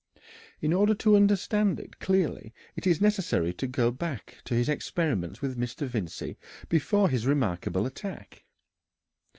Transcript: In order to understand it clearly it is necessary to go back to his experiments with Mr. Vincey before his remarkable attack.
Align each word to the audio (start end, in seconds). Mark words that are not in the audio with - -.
In 0.61 0.73
order 0.73 0.95
to 0.95 1.15
understand 1.15 1.79
it 1.79 1.99
clearly 1.99 2.55
it 2.75 2.87
is 2.87 2.99
necessary 3.01 3.53
to 3.53 3.67
go 3.67 3.91
back 3.91 4.37
to 4.45 4.55
his 4.55 4.67
experiments 4.67 5.43
with 5.43 5.59
Mr. 5.59 5.85
Vincey 5.85 6.39
before 6.69 7.07
his 7.07 7.27
remarkable 7.27 7.85
attack. 7.85 8.43